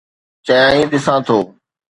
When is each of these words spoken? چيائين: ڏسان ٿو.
چيائين: 0.45 0.85
ڏسان 0.91 1.19
ٿو. 1.27 1.37